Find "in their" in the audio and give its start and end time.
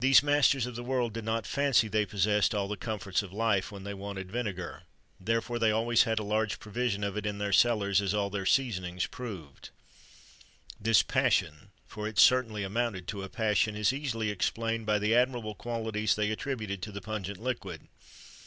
7.24-7.54